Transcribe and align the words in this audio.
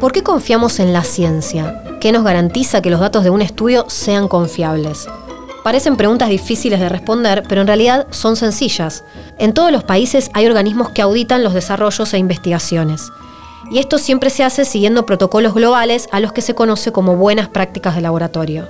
¿Por 0.00 0.12
qué 0.12 0.22
confiamos 0.22 0.80
en 0.80 0.92
la 0.92 1.04
ciencia? 1.04 1.82
¿Qué 2.00 2.10
nos 2.10 2.24
garantiza 2.24 2.82
que 2.82 2.90
los 2.90 3.00
datos 3.00 3.22
de 3.22 3.30
un 3.30 3.42
estudio 3.42 3.84
sean 3.88 4.26
confiables? 4.26 5.06
Parecen 5.62 5.96
preguntas 5.96 6.28
difíciles 6.28 6.80
de 6.80 6.88
responder, 6.88 7.44
pero 7.48 7.60
en 7.60 7.68
realidad 7.68 8.06
son 8.10 8.36
sencillas. 8.36 9.04
En 9.38 9.54
todos 9.54 9.70
los 9.70 9.84
países 9.84 10.30
hay 10.34 10.46
organismos 10.46 10.90
que 10.90 11.00
auditan 11.00 11.44
los 11.44 11.54
desarrollos 11.54 12.12
e 12.12 12.18
investigaciones. 12.18 13.10
Y 13.70 13.78
esto 13.78 13.98
siempre 13.98 14.30
se 14.30 14.42
hace 14.42 14.64
siguiendo 14.64 15.06
protocolos 15.06 15.54
globales 15.54 16.08
a 16.12 16.20
los 16.20 16.32
que 16.32 16.42
se 16.42 16.54
conoce 16.54 16.92
como 16.92 17.16
buenas 17.16 17.48
prácticas 17.48 17.94
de 17.94 18.02
laboratorio. 18.02 18.68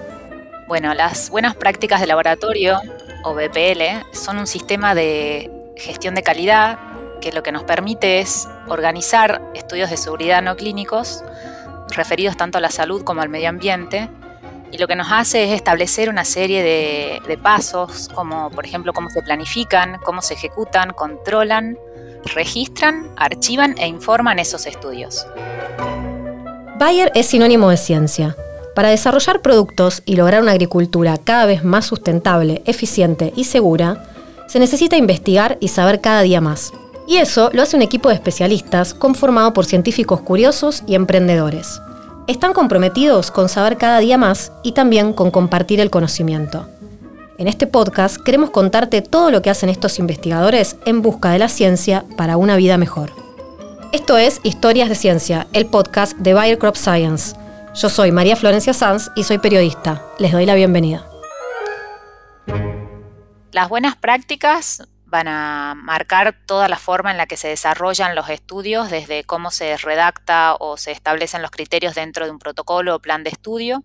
Bueno, 0.68 0.94
las 0.94 1.30
buenas 1.30 1.56
prácticas 1.56 2.00
de 2.00 2.06
laboratorio, 2.06 2.78
o 3.24 3.34
BPL, 3.34 4.04
son 4.12 4.38
un 4.38 4.46
sistema 4.46 4.94
de 4.94 5.50
gestión 5.76 6.14
de 6.14 6.22
calidad 6.22 6.78
que 7.24 7.32
lo 7.32 7.42
que 7.42 7.52
nos 7.52 7.62
permite 7.62 8.18
es 8.20 8.46
organizar 8.68 9.40
estudios 9.54 9.88
de 9.88 9.96
seguridad 9.96 10.42
no 10.42 10.56
clínicos 10.56 11.24
referidos 11.88 12.36
tanto 12.36 12.58
a 12.58 12.60
la 12.60 12.70
salud 12.70 13.02
como 13.02 13.22
al 13.22 13.30
medio 13.30 13.48
ambiente 13.48 14.10
y 14.70 14.76
lo 14.76 14.86
que 14.86 14.94
nos 14.94 15.08
hace 15.10 15.44
es 15.44 15.52
establecer 15.52 16.10
una 16.10 16.26
serie 16.26 16.62
de, 16.62 17.38
pasos, 17.38 18.10
como 18.14 18.50
por 18.50 18.66
ejemplo 18.66 18.92
cómo 18.92 19.08
se 19.08 19.22
planifican, 19.22 19.98
cómo 20.04 20.20
se 20.20 20.34
ejecutan, 20.34 20.90
controlan, 20.90 21.78
registran, 22.34 23.10
archivan 23.16 23.74
e 23.78 23.86
informan 23.86 24.38
esos 24.38 24.66
estudios. 24.66 25.26
Bayer 26.78 27.10
es 27.14 27.26
sinónimo 27.26 27.70
de 27.70 27.78
ciencia. 27.78 28.36
Para 28.74 28.90
desarrollar 28.90 29.40
productos 29.40 30.02
y 30.04 30.16
lograr 30.16 30.42
una 30.42 30.52
agricultura 30.52 31.16
cada 31.16 31.46
vez 31.46 31.64
más 31.64 31.86
sustentable, 31.86 32.62
eficiente 32.66 33.32
y 33.34 33.44
segura, 33.44 34.04
se 34.46 34.58
necesita 34.58 34.98
investigar 34.98 35.56
y 35.60 35.68
saber 35.68 36.02
cada 36.02 36.20
día 36.22 36.42
más. 36.42 36.72
Y 37.06 37.16
eso 37.18 37.50
lo 37.52 37.62
hace 37.62 37.76
un 37.76 37.82
equipo 37.82 38.08
de 38.08 38.14
especialistas 38.14 38.94
conformado 38.94 39.52
por 39.52 39.66
científicos 39.66 40.20
curiosos 40.20 40.82
y 40.86 40.94
emprendedores 40.94 41.80
están 42.26 42.54
comprometidos 42.54 43.30
con 43.30 43.48
saber 43.48 43.76
cada 43.76 43.98
día 43.98 44.16
más 44.16 44.52
y 44.62 44.72
también 44.72 45.12
con 45.12 45.30
compartir 45.30 45.80
el 45.80 45.90
conocimiento. 45.90 46.66
En 47.36 47.48
este 47.48 47.66
podcast 47.66 48.16
queremos 48.16 48.50
contarte 48.50 49.02
todo 49.02 49.30
lo 49.30 49.42
que 49.42 49.50
hacen 49.50 49.68
estos 49.68 49.98
investigadores 49.98 50.76
en 50.86 51.02
busca 51.02 51.30
de 51.30 51.38
la 51.38 51.48
ciencia 51.48 52.04
para 52.16 52.36
una 52.36 52.56
vida 52.56 52.78
mejor. 52.78 53.10
Esto 53.92 54.16
es 54.16 54.40
Historias 54.42 54.88
de 54.88 54.94
Ciencia, 54.94 55.46
el 55.52 55.66
podcast 55.66 56.16
de 56.18 56.32
Bayer 56.32 56.58
Science. 56.74 57.36
Yo 57.74 57.88
soy 57.88 58.12
María 58.12 58.36
Florencia 58.36 58.72
Sanz 58.72 59.10
y 59.16 59.24
soy 59.24 59.38
periodista. 59.38 60.02
Les 60.18 60.32
doy 60.32 60.46
la 60.46 60.54
bienvenida. 60.54 61.06
Las 63.52 63.68
buenas 63.68 63.96
prácticas 63.96 64.82
van 65.14 65.28
a 65.28 65.74
marcar 65.76 66.34
toda 66.44 66.66
la 66.66 66.76
forma 66.76 67.12
en 67.12 67.16
la 67.18 67.26
que 67.26 67.36
se 67.36 67.46
desarrollan 67.46 68.16
los 68.16 68.28
estudios, 68.30 68.90
desde 68.90 69.22
cómo 69.22 69.52
se 69.52 69.76
redacta 69.76 70.56
o 70.58 70.76
se 70.76 70.90
establecen 70.90 71.40
los 71.40 71.52
criterios 71.52 71.94
dentro 71.94 72.24
de 72.24 72.32
un 72.32 72.40
protocolo 72.40 72.96
o 72.96 72.98
plan 72.98 73.22
de 73.22 73.30
estudio. 73.30 73.84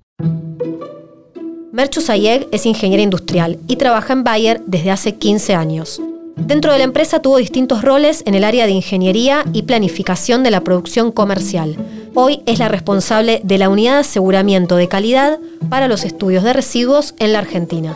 Merchu 1.71 2.01
Sayeg 2.01 2.47
es 2.51 2.65
ingeniera 2.65 3.03
industrial 3.03 3.59
y 3.67 3.75
trabaja 3.75 4.13
en 4.13 4.23
Bayer 4.23 4.61
desde 4.65 4.89
hace 4.89 5.19
15 5.19 5.53
años. 5.53 6.01
Dentro 6.35 6.73
de 6.73 6.79
la 6.79 6.85
empresa 6.85 7.21
tuvo 7.21 7.37
distintos 7.37 7.83
roles 7.83 8.23
en 8.25 8.33
el 8.33 8.43
área 8.43 8.65
de 8.65 8.71
ingeniería 8.71 9.43
y 9.53 9.63
planificación 9.63 10.41
de 10.41 10.49
la 10.49 10.61
producción 10.61 11.11
comercial. 11.11 11.77
Hoy 12.15 12.41
es 12.47 12.57
la 12.57 12.69
responsable 12.69 13.39
de 13.43 13.59
la 13.59 13.69
unidad 13.69 13.93
de 13.93 13.99
aseguramiento 13.99 14.77
de 14.77 14.87
calidad 14.87 15.37
para 15.69 15.87
los 15.87 16.05
estudios 16.05 16.43
de 16.43 16.53
residuos 16.53 17.13
en 17.19 17.33
la 17.33 17.39
Argentina. 17.39 17.95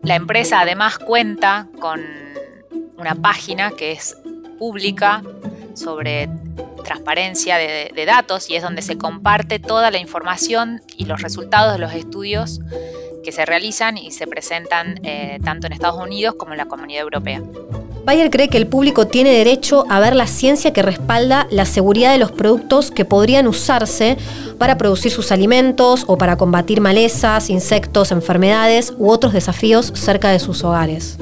La 0.00 0.14
empresa 0.14 0.60
además 0.60 0.98
cuenta 0.98 1.68
con 1.78 2.23
una 2.96 3.14
página 3.14 3.70
que 3.70 3.92
es 3.92 4.16
pública 4.58 5.22
sobre 5.74 6.28
transparencia 6.84 7.56
de, 7.56 8.04
datos 8.06 8.50
y 8.50 8.56
es 8.56 8.62
donde 8.62 8.82
se 8.82 8.98
comparte 8.98 9.58
toda 9.58 9.90
la 9.90 9.98
información 9.98 10.82
y 10.96 11.06
los 11.06 11.22
resultados 11.22 11.72
de 11.72 11.78
los 11.78 11.94
estudios 11.94 12.60
que 13.24 13.32
se 13.32 13.46
realizan 13.46 13.96
y 13.96 14.10
se 14.12 14.26
presentan 14.26 15.00
eh, 15.02 15.38
tanto 15.42 15.66
en 15.66 15.72
Estados 15.72 16.00
Unidos 16.00 16.34
como 16.36 16.52
en 16.52 16.58
la 16.58 16.66
Comunidad 16.66 17.02
Europea. 17.02 17.42
Bayer 18.04 18.28
cree 18.28 18.48
que 18.48 18.58
el 18.58 18.66
público 18.66 19.06
tiene 19.06 19.30
derecho 19.30 19.86
a 19.88 19.98
ver 19.98 20.14
la 20.14 20.26
ciencia 20.26 20.74
que 20.74 20.82
respalda 20.82 21.46
la 21.50 21.64
seguridad 21.64 22.12
de 22.12 22.18
los 22.18 22.32
productos 22.32 22.90
que 22.90 23.06
podrían 23.06 23.46
usarse 23.46 24.18
para 24.58 24.76
producir 24.76 25.10
sus 25.10 25.32
alimentos 25.32 26.04
o 26.06 26.18
para 26.18 26.36
combatir 26.36 26.82
malezas, 26.82 27.48
insectos, 27.48 28.12
enfermedades 28.12 28.92
u 28.98 29.08
otros 29.08 29.32
desafíos 29.32 29.90
cerca 29.94 30.28
de 30.28 30.38
sus 30.38 30.62
hogares. 30.64 31.16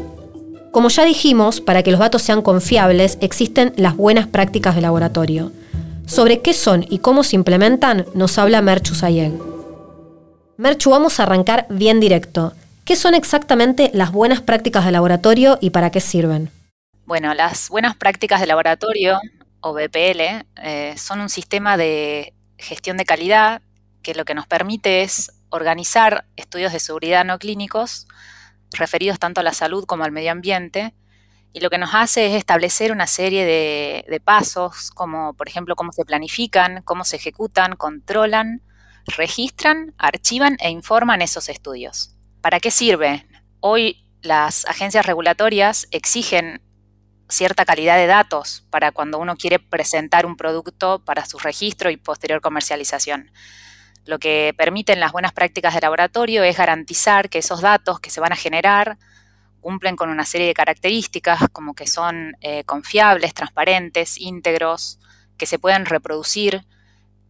Como 0.72 0.88
ya 0.88 1.04
dijimos, 1.04 1.60
para 1.60 1.82
que 1.82 1.90
los 1.90 2.00
datos 2.00 2.22
sean 2.22 2.40
confiables, 2.40 3.18
existen 3.20 3.74
las 3.76 3.94
buenas 3.94 4.26
prácticas 4.26 4.74
de 4.74 4.80
laboratorio. 4.80 5.52
Sobre 6.06 6.40
qué 6.40 6.54
son 6.54 6.86
y 6.88 7.00
cómo 7.00 7.24
se 7.24 7.36
implementan, 7.36 8.06
nos 8.14 8.38
habla 8.38 8.62
Merchu 8.62 8.94
Sayeg. 8.94 9.34
Merchu, 10.56 10.88
vamos 10.88 11.20
a 11.20 11.24
arrancar 11.24 11.66
bien 11.68 12.00
directo. 12.00 12.54
¿Qué 12.86 12.96
son 12.96 13.12
exactamente 13.12 13.90
las 13.92 14.12
buenas 14.12 14.40
prácticas 14.40 14.86
de 14.86 14.92
laboratorio 14.92 15.58
y 15.60 15.70
para 15.70 15.90
qué 15.90 16.00
sirven? 16.00 16.50
Bueno, 17.04 17.34
las 17.34 17.68
buenas 17.68 17.94
prácticas 17.94 18.40
de 18.40 18.46
laboratorio, 18.46 19.20
o 19.60 19.74
BPL, 19.74 20.46
eh, 20.62 20.94
son 20.96 21.20
un 21.20 21.28
sistema 21.28 21.76
de 21.76 22.32
gestión 22.56 22.96
de 22.96 23.04
calidad 23.04 23.60
que 24.02 24.14
lo 24.14 24.24
que 24.24 24.34
nos 24.34 24.46
permite 24.46 25.02
es 25.02 25.32
organizar 25.50 26.24
estudios 26.36 26.72
de 26.72 26.80
seguridad 26.80 27.26
no 27.26 27.38
clínicos 27.38 28.06
referidos 28.72 29.18
tanto 29.18 29.40
a 29.40 29.44
la 29.44 29.52
salud 29.52 29.84
como 29.84 30.04
al 30.04 30.12
medio 30.12 30.32
ambiente, 30.32 30.94
y 31.52 31.60
lo 31.60 31.70
que 31.70 31.78
nos 31.78 31.94
hace 31.94 32.26
es 32.26 32.34
establecer 32.34 32.92
una 32.92 33.06
serie 33.06 33.44
de, 33.44 34.20
pasos, 34.20 34.90
como 34.90 35.34
por 35.34 35.48
ejemplo 35.48 35.76
cómo 35.76 35.92
se 35.92 36.04
planifican, 36.04 36.82
cómo 36.82 37.04
se 37.04 37.16
ejecutan, 37.16 37.76
controlan, 37.76 38.62
registran, 39.16 39.94
archivan 39.98 40.56
e 40.60 40.70
informan 40.70 41.20
esos 41.20 41.48
estudios. 41.48 42.16
¿Para 42.40 42.60
qué 42.60 42.70
sirve? 42.70 43.26
Hoy 43.60 44.06
las 44.22 44.64
agencias 44.66 45.04
regulatorias 45.04 45.88
exigen 45.90 46.62
cierta 47.28 47.64
calidad 47.64 47.96
de 47.96 48.06
datos 48.06 48.66
para 48.70 48.92
cuando 48.92 49.18
uno 49.18 49.36
quiere 49.36 49.58
presentar 49.58 50.24
un 50.24 50.36
producto 50.36 51.04
para 51.04 51.26
su 51.26 51.38
registro 51.38 51.90
y 51.90 51.96
posterior 51.96 52.40
comercialización. 52.40 53.30
Lo 54.04 54.18
que 54.18 54.54
permiten 54.56 55.00
las 55.00 55.12
buenas 55.12 55.32
prácticas 55.32 55.74
de 55.74 55.80
laboratorio 55.80 56.42
es 56.42 56.56
garantizar 56.56 57.28
que 57.28 57.38
esos 57.38 57.60
datos 57.60 58.00
que 58.00 58.10
se 58.10 58.20
van 58.20 58.32
a 58.32 58.36
generar 58.36 58.98
cumplen 59.60 59.94
con 59.94 60.10
una 60.10 60.26
serie 60.26 60.48
de 60.48 60.54
características 60.54 61.48
como 61.52 61.74
que 61.74 61.86
son 61.86 62.36
eh, 62.40 62.64
confiables, 62.64 63.32
transparentes, 63.32 64.20
íntegros, 64.20 64.98
que 65.38 65.46
se 65.46 65.58
pueden 65.58 65.86
reproducir. 65.86 66.64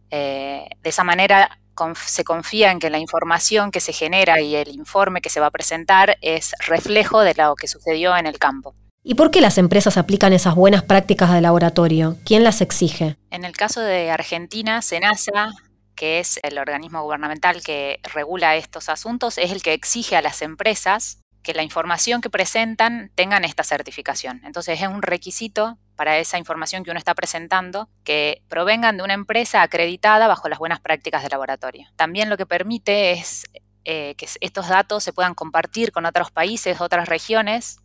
Eh, 0.09 0.67
de 0.81 0.89
esa 0.89 1.03
manera 1.03 1.59
se 2.05 2.23
confía 2.23 2.71
en 2.71 2.79
que 2.79 2.89
la 2.89 2.99
información 2.99 3.71
que 3.71 3.79
se 3.79 3.93
genera 3.93 4.41
y 4.41 4.55
el 4.55 4.69
informe 4.69 5.21
que 5.21 5.29
se 5.29 5.39
va 5.39 5.47
a 5.47 5.51
presentar 5.51 6.17
es 6.21 6.53
reflejo 6.67 7.21
de 7.21 7.33
lo 7.35 7.55
que 7.55 7.67
sucedió 7.67 8.15
en 8.17 8.27
el 8.27 8.37
campo. 8.37 8.75
¿Y 9.03 9.15
por 9.15 9.31
qué 9.31 9.41
las 9.41 9.57
empresas 9.57 9.97
aplican 9.97 10.33
esas 10.33 10.55
buenas 10.55 10.83
prácticas 10.83 11.33
de 11.33 11.41
laboratorio? 11.41 12.17
¿Quién 12.25 12.43
las 12.43 12.61
exige? 12.61 13.17
En 13.31 13.43
el 13.43 13.53
caso 13.53 13.81
de 13.81 14.11
Argentina, 14.11 14.81
SENASA 14.81 15.49
que 15.95 16.19
es 16.19 16.39
el 16.43 16.57
organismo 16.57 17.01
gubernamental 17.03 17.61
que 17.61 17.99
regula 18.13 18.55
estos 18.55 18.89
asuntos, 18.89 19.37
es 19.37 19.51
el 19.51 19.61
que 19.61 19.73
exige 19.73 20.15
a 20.15 20.21
las 20.21 20.41
empresas 20.41 21.19
que 21.43 21.53
la 21.53 21.63
información 21.63 22.21
que 22.21 22.29
presentan 22.29 23.11
tengan 23.15 23.43
esta 23.43 23.63
certificación. 23.63 24.41
Entonces 24.45 24.81
es 24.81 24.87
un 24.87 25.01
requisito 25.01 25.77
para 25.95 26.17
esa 26.17 26.37
información 26.37 26.83
que 26.83 26.89
uno 26.89 26.97
está 26.97 27.13
presentando 27.13 27.89
que 28.03 28.41
provengan 28.47 28.97
de 28.97 29.03
una 29.03 29.13
empresa 29.13 29.61
acreditada 29.61 30.27
bajo 30.27 30.49
las 30.49 30.57
buenas 30.57 30.79
prácticas 30.79 31.21
de 31.21 31.29
laboratorio. 31.29 31.87
También 31.95 32.29
lo 32.29 32.37
que 32.37 32.45
permite 32.45 33.11
es 33.11 33.45
eh, 33.85 34.15
que 34.15 34.27
estos 34.39 34.69
datos 34.69 35.03
se 35.03 35.13
puedan 35.13 35.35
compartir 35.35 35.91
con 35.91 36.05
otros 36.05 36.31
países, 36.31 36.81
otras 36.81 37.07
regiones, 37.07 37.79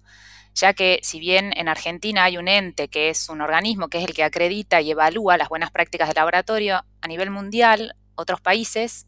ya 0.54 0.72
que 0.72 1.00
si 1.02 1.20
bien 1.20 1.52
en 1.56 1.68
Argentina 1.68 2.24
hay 2.24 2.38
un 2.38 2.48
ente 2.48 2.88
que 2.88 3.10
es 3.10 3.28
un 3.28 3.40
organismo 3.40 3.88
que 3.88 3.98
es 3.98 4.04
el 4.04 4.14
que 4.14 4.24
acredita 4.24 4.80
y 4.80 4.92
evalúa 4.92 5.36
las 5.36 5.48
buenas 5.48 5.70
prácticas 5.70 6.08
de 6.08 6.14
laboratorio, 6.14 6.84
a 7.00 7.08
nivel 7.08 7.30
mundial 7.30 7.94
otros 8.14 8.40
países 8.40 9.06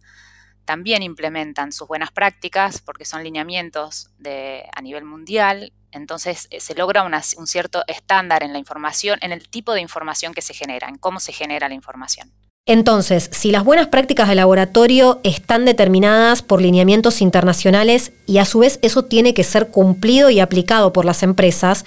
también 0.64 1.02
implementan 1.02 1.72
sus 1.72 1.88
buenas 1.88 2.12
prácticas 2.12 2.81
porque 2.81 3.04
son 3.04 3.25
lineamientos 3.25 4.10
de, 4.19 4.64
a 4.72 4.81
nivel 4.82 5.04
mundial. 5.04 5.72
Entonces 5.90 6.46
eh, 6.50 6.60
se 6.60 6.76
logra 6.76 7.02
un 7.02 7.46
cierto 7.48 7.82
estándar 7.88 8.44
en 8.44 8.52
la 8.52 8.60
información, 8.60 9.19
en 9.22 9.32
el 9.32 9.48
tipo 9.48 9.72
de 9.75 9.81
información 9.81 10.32
que 10.32 10.42
se 10.42 10.54
genera, 10.54 10.88
en 10.88 10.96
cómo 10.96 11.19
se 11.19 11.32
genera 11.32 11.69
la 11.69 11.75
información. 11.75 12.32
Entonces, 12.66 13.31
si 13.32 13.50
las 13.50 13.64
buenas 13.64 13.88
prácticas 13.88 14.28
de 14.28 14.36
laboratorio 14.36 15.20
están 15.25 15.64
determinadas 15.64 16.43
por 16.43 16.62
lineamientos 16.62 17.20
internacionales 17.20 18.12
y 18.26 18.38
a 18.38 18.44
su 18.44 18.60
vez 18.60 18.78
eso 18.82 19.06
tiene 19.06 19.34
que 19.34 19.43
ser 19.43 19.70
cumplido 19.70 20.31
y 20.31 20.38
aplicado 20.38 20.93
por 20.93 21.04
las 21.04 21.25
empresas, 21.25 21.84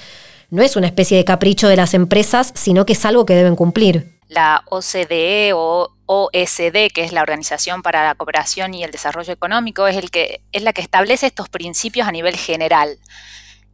no 0.53 0.61
es 0.61 0.75
una 0.75 0.85
especie 0.85 1.17
de 1.17 1.25
capricho 1.25 1.67
de 1.67 1.75
las 1.75 1.95
empresas, 1.95 2.51
sino 2.53 2.85
que 2.85 2.94
es 2.94 3.03
algo 3.05 3.25
que 3.25 3.33
deben 3.33 3.55
cumplir. 3.55 4.19
La 4.27 4.63
OCDE 4.69 5.51
o 5.55 5.89
OSD, 6.05 6.91
que 6.94 7.03
es 7.03 7.11
la 7.11 7.23
Organización 7.23 7.81
para 7.81 8.03
la 8.03 8.13
Cooperación 8.13 8.75
y 8.75 8.83
el 8.83 8.91
Desarrollo 8.91 9.33
Económico, 9.33 9.88
es, 9.88 9.97
el 9.97 10.11
que, 10.11 10.41
es 10.51 10.61
la 10.61 10.71
que 10.71 10.81
establece 10.81 11.25
estos 11.25 11.50
principios 11.50 12.07
a 12.07 12.11
nivel 12.11 12.38
general. 12.38 13.00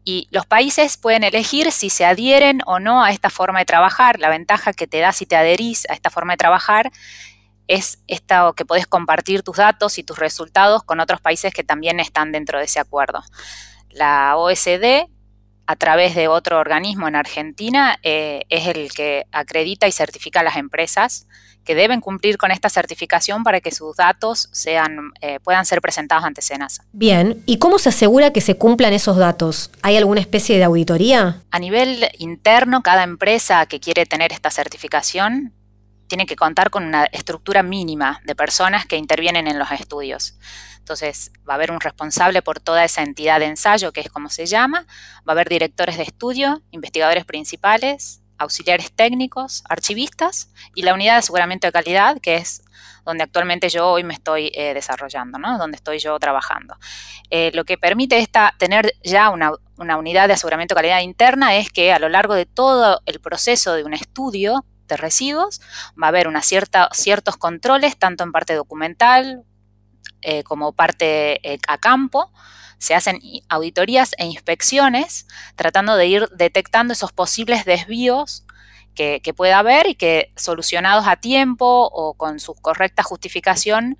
Y 0.05 0.29
los 0.31 0.45
países 0.45 0.95
pueden 0.95 1.25
elegir 1.25 1.69
si 1.73 1.89
se 1.89 2.05
adhieren 2.05 2.61
o 2.65 2.79
no 2.79 3.03
a 3.03 3.11
esta 3.11 3.29
forma 3.29 3.59
de 3.59 3.65
trabajar. 3.65 4.17
La 4.17 4.29
ventaja 4.29 4.71
que 4.71 4.87
te 4.87 4.99
da 4.99 5.11
si 5.11 5.25
te 5.25 5.35
adherís 5.35 5.85
a 5.89 5.93
esta 5.93 6.09
forma 6.09 6.31
de 6.33 6.37
trabajar 6.37 6.93
es 7.67 7.99
que 8.55 8.65
podés 8.65 8.87
compartir 8.87 9.43
tus 9.43 9.57
datos 9.57 9.97
y 9.97 10.03
tus 10.03 10.17
resultados 10.17 10.83
con 10.83 11.01
otros 11.01 11.19
países 11.19 11.53
que 11.53 11.65
también 11.65 11.99
están 11.99 12.31
dentro 12.31 12.57
de 12.57 12.65
ese 12.65 12.79
acuerdo. 12.79 13.21
La 13.89 14.37
OSD, 14.37 15.09
a 15.69 15.75
través 15.75 16.15
de 16.15 16.27
otro 16.27 16.57
organismo 16.57 17.07
en 17.07 17.15
Argentina, 17.15 17.99
eh, 18.01 18.41
es 18.49 18.65
el 18.65 18.91
que 18.91 19.27
acredita 19.31 19.87
y 19.87 19.91
certifica 19.91 20.39
a 20.39 20.43
las 20.43 20.55
empresas 20.55 21.27
que 21.63 21.75
deben 21.75 22.01
cumplir 22.01 22.39
con 22.39 22.49
esta 22.49 22.69
certificación 22.69 23.43
para 23.43 23.61
que 23.61 23.69
sus 23.69 23.95
datos 23.95 24.49
sean, 24.51 25.11
eh, 25.21 25.39
puedan 25.43 25.65
ser 25.65 25.79
presentados 25.79 26.25
ante 26.25 26.41
SENASA. 26.41 26.85
Bien, 26.91 27.43
¿y 27.45 27.59
cómo 27.59 27.77
se 27.77 27.89
asegura 27.89 28.33
que 28.33 28.41
se 28.41 28.57
cumplan 28.57 28.93
esos 28.93 29.17
datos? 29.17 29.69
¿Hay 29.83 29.95
alguna 29.95 30.21
especie 30.21 30.57
de 30.57 30.63
auditoría? 30.63 31.43
A 31.51 31.59
nivel 31.59 32.09
interno, 32.17 32.81
cada 32.81 33.03
empresa 33.03 33.67
que 33.67 33.79
quiere 33.79 34.07
tener 34.07 34.33
esta 34.33 34.49
certificación 34.49 35.53
tiene 36.09 36.25
que 36.25 36.35
contar 36.35 36.69
con 36.69 36.83
una 36.83 37.05
estructura 37.05 37.63
mínima 37.63 38.19
de 38.25 38.35
personas 38.35 38.85
que 38.85 38.97
intervienen 38.97 39.47
en 39.47 39.57
los 39.57 39.71
estudios. 39.71 40.37
Entonces, 40.79 41.31
va 41.47 41.53
a 41.53 41.55
haber 41.55 41.71
un 41.71 41.79
responsable 41.79 42.41
por 42.41 42.59
toda 42.59 42.83
esa 42.83 43.03
entidad 43.03 43.39
de 43.39 43.45
ensayo, 43.45 43.93
que 43.93 44.01
es 44.01 44.09
como 44.09 44.29
se 44.29 44.47
llama, 44.47 44.85
va 45.19 45.27
a 45.27 45.31
haber 45.31 45.47
directores 45.47 45.97
de 45.97 46.03
estudio, 46.03 46.61
investigadores 46.71 47.25
principales, 47.25 48.21
auxiliares 48.39 48.91
técnicos, 48.91 49.63
archivistas 49.69 50.49
y 50.73 50.81
la 50.81 50.93
unidad 50.93 51.13
de 51.13 51.19
aseguramiento 51.19 51.67
de 51.67 51.73
calidad, 51.73 52.17
que 52.19 52.37
es 52.37 52.63
donde 53.05 53.23
actualmente 53.23 53.69
yo 53.69 53.87
hoy 53.87 54.03
me 54.03 54.13
estoy 54.13 54.51
eh, 54.55 54.73
desarrollando, 54.73 55.37
¿no? 55.37 55.57
donde 55.57 55.75
estoy 55.75 55.99
yo 55.99 56.17
trabajando. 56.19 56.75
Eh, 57.29 57.51
lo 57.53 57.65
que 57.65 57.77
permite 57.77 58.17
esta, 58.17 58.55
tener 58.57 58.93
ya 59.03 59.29
una, 59.29 59.51
unidad 59.77 60.27
de 60.27 60.33
aseguramiento 60.33 60.73
de 60.73 60.79
calidad 60.79 61.01
interna 61.01 61.55
es 61.55 61.69
que 61.69 61.93
a 61.93 61.99
lo 61.99 62.09
largo 62.09 62.33
de 62.33 62.45
todo 62.45 63.01
el 63.05 63.19
proceso 63.19 63.73
de 63.73 63.83
un 63.83 63.93
estudio 63.93 64.65
de 64.89 64.97
residuos 64.97 65.61
va 66.01 66.07
a 66.07 66.09
haber 66.09 66.27
una 66.27 66.41
cierta, 66.41 66.89
ciertos 66.91 67.37
controles, 67.37 67.97
tanto 67.97 68.23
en 68.23 68.31
parte 68.31 68.53
documental 68.55 69.43
eh, 70.21 70.43
como 70.43 70.73
parte 70.73 71.59
a 71.67 71.77
campo, 71.77 72.31
se 72.79 72.95
hacen 72.95 73.19
auditorías 73.49 74.15
e 74.17 74.25
inspecciones 74.25 75.27
tratando 75.55 75.95
de 75.95 76.07
ir 76.07 76.29
detectando 76.29 76.93
esos 76.93 77.11
posibles 77.11 77.65
desvíos 77.65 78.45
que, 78.95 79.33
pueda 79.33 79.59
haber 79.59 79.87
y 79.87 79.95
que 79.95 80.33
solucionados 80.35 81.07
a 81.07 81.15
tiempo 81.15 81.65
o 81.65 82.15
con 82.15 82.39
su 82.41 82.53
correcta 82.53 83.01
justificación, 83.01 83.97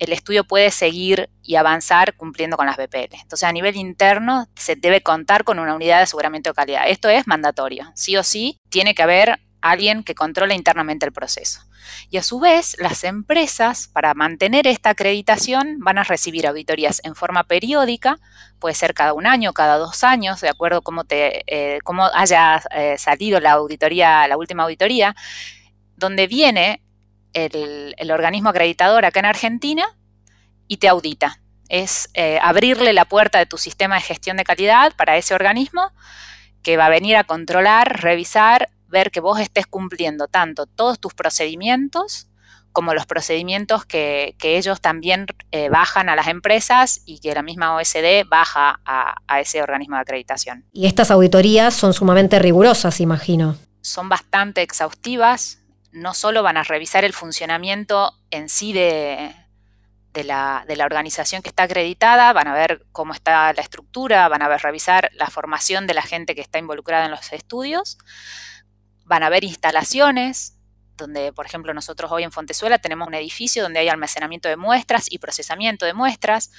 el 0.00 0.12
estudio 0.12 0.42
puede 0.42 0.72
seguir 0.72 1.30
y 1.44 1.54
avanzar 1.54 2.16
cumpliendo 2.16 2.56
con 2.56 2.66
las 2.66 2.76
BPL. 2.76 3.14
Entonces, 3.22 3.44
a 3.44 3.52
nivel 3.52 3.76
interno, 3.76 4.48
se 4.56 4.74
debe 4.74 5.00
contar 5.00 5.44
con 5.44 5.60
una 5.60 5.76
unidad 5.76 5.98
de 5.98 6.04
aseguramiento 6.04 6.50
de 6.50 6.54
calidad. 6.54 6.88
Esto 6.88 7.08
es 7.08 7.28
mandatorio. 7.28 7.92
Sí 7.94 8.16
o 8.16 8.24
sí, 8.24 8.58
tiene 8.68 8.96
que 8.96 9.02
haber 9.04 9.38
alguien 9.62 10.02
que 10.02 10.14
controle 10.14 10.54
internamente 10.54 11.06
el 11.06 11.12
proceso. 11.12 11.62
Y 12.10 12.18
a 12.18 12.22
su 12.22 12.40
vez, 12.40 12.76
las 12.78 13.04
empresas, 13.04 13.88
para 13.88 14.12
mantener 14.14 14.66
esta 14.66 14.90
acreditación, 14.90 15.78
van 15.80 15.98
a 15.98 16.04
recibir 16.04 16.46
auditorías 16.46 17.00
en 17.04 17.14
forma 17.14 17.44
periódica, 17.44 18.18
puede 18.58 18.74
ser 18.74 18.94
cada 18.94 19.14
un 19.14 19.26
año, 19.26 19.52
cada 19.52 19.78
dos 19.78 20.04
años, 20.04 20.40
de 20.40 20.48
acuerdo 20.48 20.78
a 20.78 20.82
cómo, 20.82 21.04
te, 21.04 21.42
eh, 21.46 21.78
cómo 21.82 22.04
haya 22.12 22.62
eh, 22.70 22.96
salido 22.98 23.40
la 23.40 23.52
auditoría, 23.52 24.26
la 24.28 24.36
última 24.36 24.64
auditoría, 24.64 25.16
donde 25.96 26.26
viene 26.26 26.82
el, 27.32 28.10
organismo 28.10 28.50
acreditador 28.50 29.04
acá 29.04 29.20
en 29.20 29.26
Argentina 29.26 29.84
y 30.68 30.76
te 30.76 30.88
audita. 30.88 31.40
Es 31.68 32.10
eh, 32.14 32.38
abrirle 32.42 32.92
la 32.92 33.06
puerta 33.06 33.38
de 33.38 33.46
tu 33.46 33.56
sistema 33.56 33.94
de 33.94 34.02
gestión 34.02 34.36
de 34.36 34.44
calidad 34.44 34.92
para 34.96 35.16
ese 35.16 35.34
organismo 35.34 35.90
que 36.62 36.76
va 36.76 36.86
a 36.86 36.90
venir 36.90 37.16
a 37.16 37.24
controlar, 37.24 38.02
revisar 38.02 38.68
ver 38.92 39.10
que 39.10 39.18
vos 39.18 39.40
estés 39.40 39.66
cumpliendo 39.66 40.28
tanto 40.28 40.66
todos 40.66 41.00
tus 41.00 41.14
procedimientos 41.14 42.28
como 42.70 42.94
los 42.94 43.04
procedimientos 43.04 43.84
que, 43.84 44.34
ellos 44.40 44.80
también 44.80 45.26
eh, 45.50 45.68
bajan 45.68 46.08
a 46.08 46.16
las 46.16 46.28
empresas 46.28 47.02
y 47.04 47.18
que 47.18 47.34
la 47.34 47.42
misma 47.42 47.76
OSD 47.76 48.26
baja 48.26 48.80
a, 48.86 49.16
a 49.26 49.40
ese 49.40 49.62
organismo 49.62 49.96
de 49.96 50.02
acreditación. 50.02 50.64
Y 50.72 50.86
estas 50.86 51.10
auditorías 51.10 51.74
son 51.74 51.92
sumamente 51.92 52.38
rigurosas, 52.38 53.00
imagino. 53.00 53.56
Son 53.82 54.08
bastante 54.08 54.62
exhaustivas, 54.62 55.58
no 55.90 56.14
solo 56.14 56.42
van 56.42 56.56
a 56.56 56.62
revisar 56.62 57.04
el 57.04 57.12
funcionamiento 57.12 58.14
en 58.30 58.48
sí 58.48 58.72
de, 58.72 59.34
de 60.12 60.24
la, 60.24 60.84
organización 60.84 61.42
que 61.42 61.48
está 61.48 61.64
acreditada, 61.64 62.32
van 62.32 62.48
a 62.48 62.54
ver 62.54 62.84
cómo 62.92 63.12
está 63.12 63.52
la 63.52 63.62
estructura, 63.62 64.28
van 64.28 64.42
a 64.42 64.48
ver, 64.48 64.60
revisar 64.60 65.10
la 65.14 65.28
formación 65.28 65.86
de 65.86 65.94
la 65.94 66.02
gente 66.02 66.34
que 66.34 66.40
está 66.40 66.58
involucrada 66.58 67.06
en 67.06 67.10
los 67.10 67.32
estudios, 67.32 67.98
van 69.04 69.22
a 69.22 69.26
haber 69.26 69.44
instalaciones, 69.44 70.58
donde, 70.96 71.32
por 71.32 71.46
ejemplo, 71.46 71.74
nosotros 71.74 72.10
hoy 72.12 72.22
en 72.22 72.32
Fontezuela 72.32 72.78
tenemos 72.78 73.08
un 73.08 73.14
edificio 73.14 73.62
donde 73.62 73.80
hay 73.80 73.88
almacenamiento 73.88 74.48
de 74.48 74.56
muestras 74.56 75.06
y 75.10 75.18
procesamiento 75.18 75.86
de 75.86 75.94
muestras. 75.94 76.50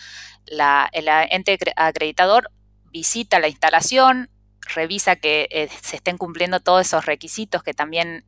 el 0.45 1.07
ente 1.29 1.57
acreditador 1.75 2.51
visita 2.91 3.39
la 3.39 3.47
instalación, 3.47 4.29
revisa 4.75 5.15
que 5.15 5.47
eh, 5.51 5.69
se 5.81 5.97
estén 5.97 6.17
cumpliendo 6.17 6.59
todos 6.59 6.85
esos 6.87 7.05
requisitos, 7.05 7.63
que 7.63 7.73
también 7.73 8.25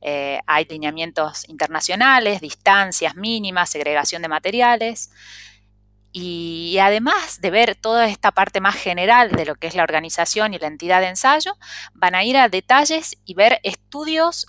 eh, 0.00 0.40
hay 0.46 0.64
lineamientos 0.66 1.48
internacionales, 1.48 2.40
distancias 2.40 3.14
mínimas, 3.16 3.70
segregación 3.70 4.22
de 4.22 4.28
materiales. 4.28 5.10
Y 6.12 6.78
además 6.80 7.40
de 7.40 7.50
ver 7.50 7.74
toda 7.74 8.06
esta 8.06 8.32
parte 8.32 8.60
más 8.60 8.74
general 8.76 9.30
de 9.32 9.44
lo 9.44 9.54
que 9.56 9.66
es 9.66 9.74
la 9.74 9.82
organización 9.82 10.54
y 10.54 10.58
la 10.58 10.66
entidad 10.66 11.00
de 11.00 11.08
ensayo, 11.08 11.56
van 11.92 12.14
a 12.14 12.24
ir 12.24 12.36
a 12.36 12.48
detalles 12.48 13.18
y 13.24 13.34
ver 13.34 13.60
estudios 13.62 14.46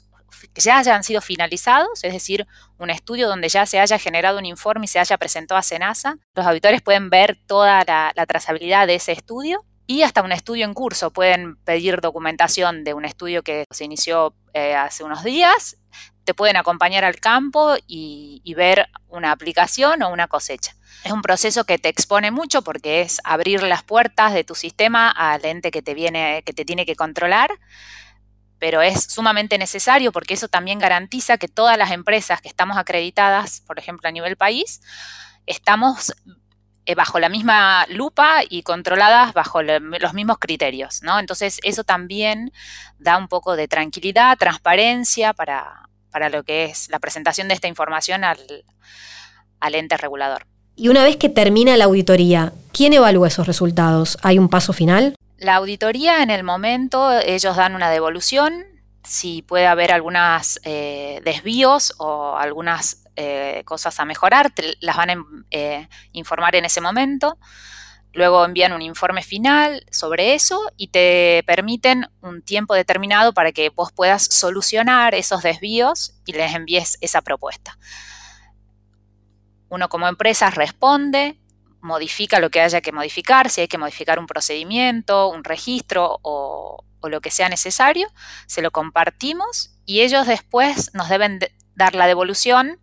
que 0.53 0.61
ya 0.61 0.77
hayan 0.77 1.03
sido 1.03 1.21
finalizados, 1.21 2.03
es 2.03 2.13
decir, 2.13 2.47
un 2.77 2.89
estudio 2.89 3.27
donde 3.27 3.49
ya 3.49 3.65
se 3.65 3.79
haya 3.79 3.99
generado 3.99 4.37
un 4.37 4.45
informe 4.45 4.85
y 4.85 4.87
se 4.87 4.99
haya 4.99 5.17
presentado 5.17 5.59
a 5.59 5.63
SENASA. 5.63 6.17
Los 6.33 6.45
auditores 6.45 6.81
pueden 6.81 7.09
ver 7.09 7.37
toda 7.45 7.83
la, 7.83 8.25
trazabilidad 8.25 8.87
de 8.87 8.95
ese 8.95 9.11
estudio 9.11 9.65
y 9.89 10.03
hasta 10.03 10.21
un 10.21 10.31
estudio 10.31 10.65
en 10.65 10.75
curso. 10.75 11.11
Pueden 11.11 11.55
pedir 11.55 11.99
documentación 11.99 12.83
de 12.83 12.93
un 12.93 13.05
estudio 13.05 13.41
que 13.41 13.65
se 13.71 13.85
inició 13.85 14.35
eh, 14.53 14.75
hace 14.75 15.03
unos 15.03 15.23
días, 15.23 15.77
te 16.25 16.35
pueden 16.35 16.57
acompañar 16.57 17.03
al 17.03 17.19
campo 17.19 17.75
y 17.87 18.53
ver 18.55 18.87
una 19.07 19.31
aplicación 19.31 20.03
o 20.03 20.09
una 20.09 20.27
cosecha. 20.27 20.75
Es 21.03 21.11
un 21.11 21.23
proceso 21.23 21.63
que 21.63 21.79
te 21.79 21.89
expone 21.89 22.29
mucho 22.29 22.61
porque 22.61 23.01
es 23.01 23.19
abrir 23.23 23.63
las 23.63 23.81
puertas 23.81 24.31
de 24.31 24.43
tu 24.43 24.53
sistema 24.53 25.09
al 25.09 25.43
ente 25.43 25.71
que 25.71 25.81
te 25.81 25.95
viene, 25.95 26.43
que 26.45 26.53
te 26.53 26.65
tiene 26.65 26.85
que 26.85 26.95
controlar, 26.95 27.49
pero 28.59 28.83
es 28.83 29.05
sumamente 29.05 29.57
necesario 29.57 30.11
porque 30.11 30.35
eso 30.35 30.49
también 30.49 30.77
garantiza 30.77 31.39
que 31.39 31.47
todas 31.47 31.79
las 31.79 31.89
empresas 31.89 32.41
que 32.41 32.47
estamos 32.47 32.77
acreditadas, 32.77 33.61
por 33.65 33.79
ejemplo, 33.79 34.07
a 34.07 34.11
nivel 34.11 34.37
país, 34.37 34.81
estamos 35.47 36.13
eh, 36.89 36.95
bajo 36.95 37.19
la 37.19 37.29
misma 37.29 37.85
lupa 37.87 38.41
y 38.49 38.63
controladas 38.63 39.33
bajo 39.33 39.61
los 39.61 40.13
mismos 40.15 40.39
criterios, 40.39 41.03
¿no? 41.03 41.19
Entonces, 41.19 41.59
eso 41.61 41.83
también 41.83 42.51
da 42.97 43.15
un 43.17 43.27
poco 43.27 43.55
de 43.55 43.67
tranquilidad, 43.67 44.35
transparencia 44.39 45.33
para, 45.33 45.87
lo 46.31 46.41
que 46.41 46.65
es 46.65 46.89
la 46.89 46.97
presentación 46.97 47.47
de 47.47 47.53
esta 47.53 47.67
información 47.67 48.23
al 48.23 49.75
ente 49.75 49.97
regulador. 49.97 50.47
Y 50.75 50.87
una 50.87 51.03
vez 51.03 51.17
que 51.17 51.29
termina 51.29 51.77
la 51.77 51.85
auditoría, 51.85 52.53
¿quién 52.71 52.93
evalúa 52.93 53.27
esos 53.27 53.45
resultados? 53.45 54.17
¿Hay 54.23 54.39
un 54.39 54.49
paso 54.49 54.73
final? 54.73 55.13
La 55.37 55.57
auditoría 55.57 56.23
en 56.23 56.31
el 56.31 56.43
momento, 56.43 57.11
ellos 57.19 57.55
dan 57.55 57.75
una 57.75 57.91
devolución, 57.91 58.65
si 59.03 59.43
puede 59.43 59.67
haber 59.67 59.91
algunos 59.91 60.59
eh, 60.63 61.21
desvíos 61.23 61.93
o 61.99 62.35
algunas 62.35 63.03
eh, 63.21 63.63
cosas 63.65 63.99
a 63.99 64.05
mejorar, 64.05 64.53
las 64.79 64.95
van 64.95 65.09
a 65.09 65.25
eh, 65.51 65.89
informar 66.13 66.55
en 66.55 66.63
ese 66.63 66.79
momento. 66.79 67.37
Luego 68.13 68.45
envían 68.45 68.71
un 68.71 68.81
informe 68.81 69.23
final 69.23 69.85
sobre 69.91 70.35
eso 70.35 70.71
y 70.77 70.87
te 70.87 71.43
permiten 71.45 72.07
un 72.21 72.41
tiempo 72.41 72.75
determinado 72.75 73.33
para 73.33 73.51
que 73.51 73.71
vos 73.71 73.91
puedas 73.91 74.23
solucionar 74.23 75.15
esos 75.15 75.43
desvíos 75.43 76.13
y 76.25 76.31
les 76.31 76.55
envíes 76.55 76.97
esa 77.01 77.21
propuesta. 77.21 77.77
Uno 79.67 79.89
como 79.89 80.07
empresa 80.07 80.49
responde, 80.49 81.37
modifica 81.81 82.39
lo 82.39 82.49
que 82.49 82.61
haya 82.61 82.79
que 82.79 82.93
modificar, 82.93 83.49
si 83.49 83.59
hay 83.59 83.67
que 83.67 83.77
modificar 83.77 84.17
un 84.17 84.27
procedimiento, 84.27 85.27
un 85.27 85.43
registro 85.43 86.19
o, 86.21 86.85
lo 87.03 87.19
que 87.19 87.31
sea 87.31 87.49
necesario, 87.49 88.07
se 88.45 88.61
lo 88.61 88.71
compartimos 88.71 89.75
y 89.85 90.01
ellos 90.01 90.25
después 90.25 90.93
nos 90.93 91.09
deben 91.09 91.39
dar 91.79 91.95
la 91.95 92.05
devolución 92.05 92.77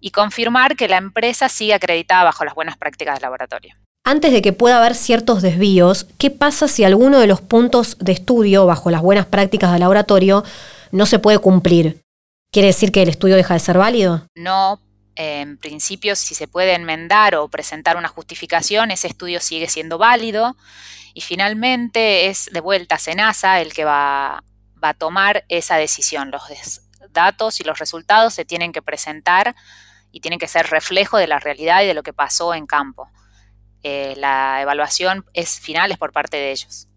y 0.00 0.12
confirmar 0.12 0.76
que 0.76 0.88
la 0.88 0.96
empresa 0.96 1.50
sigue 1.50 1.74
acreditada 1.74 2.24
bajo 2.24 2.46
las 2.46 2.54
buenas 2.54 2.78
prácticas 2.78 3.16
del 3.16 3.22
laboratorio. 3.22 3.74
Antes 4.04 4.32
de 4.32 4.40
que 4.40 4.54
pueda 4.54 4.78
haber 4.78 4.94
ciertos 4.94 5.42
desvíos, 5.42 6.06
¿qué 6.16 6.30
pasa 6.30 6.66
si 6.66 6.84
alguno 6.84 7.18
de 7.18 7.26
los 7.26 7.42
puntos 7.42 7.98
de 7.98 8.12
estudio 8.12 8.64
bajo 8.64 8.90
las 8.90 9.02
buenas 9.02 9.26
prácticas 9.26 9.70
del 9.72 9.80
laboratorio 9.80 10.44
no 10.92 11.04
se 11.04 11.18
puede 11.18 11.38
cumplir? 11.38 12.00
¿Quiere 12.50 12.68
decir 12.68 12.90
que 12.90 13.02
el 13.02 13.10
estudio 13.10 13.36
deja 13.36 13.52
de 13.52 13.60
ser 13.60 13.76
válido? 13.76 14.26
No, 14.34 14.80
en 15.14 15.58
principio, 15.58 16.16
si 16.16 16.34
se 16.34 16.48
puede 16.48 16.74
enmendar 16.74 17.34
o 17.34 17.48
presentar 17.48 17.96
una 17.96 18.08
justificación, 18.08 18.90
ese 18.90 19.08
estudio 19.08 19.40
sigue 19.40 19.68
siendo 19.68 19.98
válido. 19.98 20.56
Y 21.12 21.20
finalmente 21.20 22.28
es 22.28 22.48
de 22.52 22.60
vuelta 22.60 22.98
Senasa 22.98 23.60
el 23.60 23.72
que 23.72 23.84
va, 23.84 24.44
a 24.80 24.94
tomar 24.94 25.44
esa 25.48 25.76
decisión. 25.76 26.30
Los 26.30 26.42
datos 27.12 27.60
y 27.60 27.64
los 27.64 27.78
resultados 27.78 28.34
se 28.34 28.44
tienen 28.44 28.72
que 28.72 28.82
presentar 28.82 29.54
y 30.12 30.20
tienen 30.20 30.38
que 30.38 30.48
ser 30.48 30.66
reflejo 30.66 31.18
de 31.18 31.26
la 31.26 31.38
realidad 31.38 31.82
y 31.82 31.86
de 31.86 31.94
lo 31.94 32.02
que 32.02 32.12
pasó 32.12 32.54
en 32.54 32.66
campo. 32.66 33.08
Eh, 33.82 34.14
la 34.16 34.60
evaluación 34.60 35.24
es 35.34 35.60
final, 35.60 35.90
es 35.92 35.98
por 35.98 36.12
parte 36.12 36.36
de 36.36 36.50
ellos. 36.50 36.88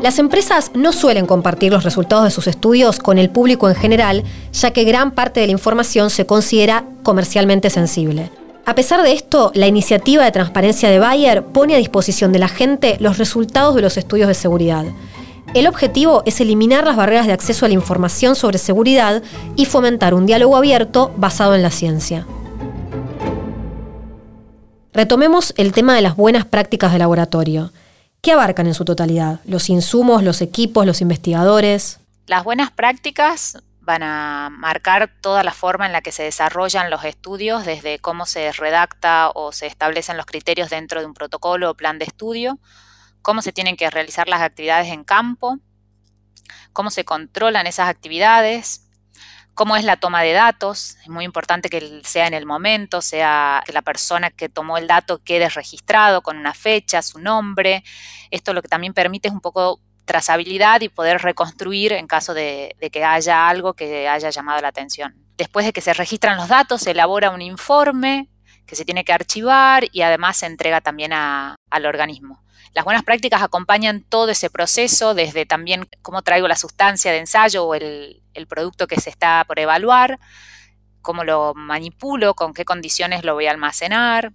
Las 0.00 0.18
empresas 0.18 0.72
no 0.74 0.92
suelen 0.92 1.26
compartir 1.26 1.70
los 1.70 1.84
resultados 1.84 2.24
de 2.24 2.30
sus 2.32 2.48
estudios 2.48 2.98
con 2.98 3.18
el 3.18 3.30
público 3.30 3.68
en 3.68 3.76
general, 3.76 4.24
ya 4.52 4.72
que 4.72 4.82
gran 4.82 5.12
parte 5.12 5.38
de 5.38 5.46
la 5.46 5.52
información 5.52 6.10
se 6.10 6.26
considera 6.26 6.84
comercialmente 7.04 7.70
sensible. 7.70 8.30
A 8.64 8.74
pesar 8.74 9.02
de 9.02 9.12
esto, 9.12 9.52
la 9.54 9.66
iniciativa 9.66 10.24
de 10.24 10.32
transparencia 10.32 10.88
de 10.88 10.98
Bayer 10.98 11.44
pone 11.44 11.74
a 11.74 11.78
disposición 11.78 12.32
de 12.32 12.38
la 12.40 12.48
gente 12.48 12.96
los 13.00 13.18
resultados 13.18 13.74
de 13.74 13.82
los 13.82 13.96
estudios 13.96 14.28
de 14.28 14.34
seguridad. 14.34 14.84
El 15.54 15.66
objetivo 15.66 16.22
es 16.24 16.40
eliminar 16.40 16.86
las 16.86 16.96
barreras 16.96 17.26
de 17.26 17.34
acceso 17.34 17.66
a 17.66 17.68
la 17.68 17.74
información 17.74 18.34
sobre 18.36 18.56
seguridad 18.56 19.22
y 19.54 19.66
fomentar 19.66 20.14
un 20.14 20.24
diálogo 20.24 20.56
abierto 20.56 21.12
basado 21.16 21.54
en 21.54 21.62
la 21.62 21.70
ciencia. 21.70 22.26
Retomemos 24.94 25.52
el 25.58 25.72
tema 25.72 25.94
de 25.94 26.00
las 26.00 26.16
buenas 26.16 26.46
prácticas 26.46 26.92
de 26.92 26.98
laboratorio. 26.98 27.70
¿Qué 28.22 28.32
abarcan 28.32 28.66
en 28.66 28.72
su 28.72 28.86
totalidad? 28.86 29.40
¿Los 29.44 29.68
insumos, 29.68 30.22
los 30.22 30.40
equipos, 30.40 30.86
los 30.86 31.02
investigadores? 31.02 32.00
Las 32.26 32.44
buenas 32.44 32.70
prácticas 32.70 33.58
van 33.80 34.02
a 34.02 34.48
marcar 34.50 35.10
toda 35.20 35.42
la 35.42 35.52
forma 35.52 35.84
en 35.84 35.92
la 35.92 36.00
que 36.00 36.12
se 36.12 36.22
desarrollan 36.22 36.88
los 36.88 37.04
estudios, 37.04 37.66
desde 37.66 37.98
cómo 37.98 38.24
se 38.24 38.52
redacta 38.52 39.30
o 39.34 39.52
se 39.52 39.66
establecen 39.66 40.16
los 40.16 40.24
criterios 40.24 40.70
dentro 40.70 41.00
de 41.00 41.06
un 41.06 41.14
protocolo 41.14 41.70
o 41.70 41.74
plan 41.74 41.98
de 41.98 42.06
estudio, 42.06 42.58
cómo 43.22 43.42
se 43.42 43.52
tienen 43.52 43.76
que 43.76 43.88
realizar 43.90 44.28
las 44.28 44.42
actividades 44.42 44.88
en 44.88 45.04
campo, 45.04 45.58
cómo 46.72 46.90
se 46.90 47.04
controlan 47.04 47.66
esas 47.66 47.88
actividades, 47.88 48.88
cómo 49.54 49.76
es 49.76 49.84
la 49.84 49.96
toma 49.96 50.22
de 50.22 50.32
datos. 50.32 50.96
Es 51.02 51.08
muy 51.08 51.24
importante 51.24 51.68
que 51.68 52.02
sea 52.04 52.26
en 52.26 52.34
el 52.34 52.46
momento, 52.46 53.02
sea 53.02 53.62
que 53.64 53.72
la 53.72 53.82
persona 53.82 54.30
que 54.30 54.48
tomó 54.48 54.78
el 54.78 54.86
dato 54.86 55.22
quede 55.22 55.48
registrado 55.48 56.22
con 56.22 56.36
una 56.36 56.54
fecha, 56.54 57.02
su 57.02 57.18
nombre. 57.18 57.84
Esto 58.30 58.52
lo 58.52 58.62
que 58.62 58.68
también 58.68 58.94
permite 58.94 59.28
es 59.28 59.34
un 59.34 59.40
poco 59.40 59.80
trazabilidad 60.04 60.80
y 60.80 60.88
poder 60.88 61.22
reconstruir 61.22 61.92
en 61.92 62.06
caso 62.06 62.34
de, 62.34 62.74
que 62.92 63.04
haya 63.04 63.48
algo 63.48 63.74
que 63.74 64.08
haya 64.08 64.30
llamado 64.30 64.60
la 64.60 64.68
atención. 64.68 65.14
Después 65.36 65.64
de 65.64 65.72
que 65.72 65.80
se 65.80 65.94
registran 65.94 66.36
los 66.36 66.48
datos, 66.48 66.82
se 66.82 66.90
elabora 66.90 67.30
un 67.30 67.42
informe 67.42 68.28
que 68.66 68.76
se 68.76 68.84
tiene 68.84 69.04
que 69.04 69.12
archivar 69.12 69.84
y 69.92 70.02
además 70.02 70.38
se 70.38 70.46
entrega 70.46 70.80
también 70.80 71.12
al 71.12 71.86
organismo. 71.86 72.41
Las 72.74 72.84
buenas 72.84 73.02
prácticas 73.02 73.42
acompañan 73.42 74.02
todo 74.02 74.30
ese 74.30 74.48
proceso, 74.48 75.14
desde 75.14 75.44
también 75.44 75.88
cómo 76.00 76.22
traigo 76.22 76.48
la 76.48 76.56
sustancia 76.56 77.12
de 77.12 77.18
ensayo 77.18 77.64
o 77.64 77.74
el, 77.74 78.22
producto 78.48 78.86
que 78.86 79.00
se 79.00 79.10
está 79.10 79.44
por 79.46 79.58
evaluar, 79.58 80.18
cómo 81.00 81.24
lo 81.24 81.52
manipulo, 81.54 82.34
con 82.34 82.54
qué 82.54 82.64
condiciones 82.64 83.24
lo 83.24 83.34
voy 83.34 83.46
a 83.46 83.50
almacenar, 83.50 84.32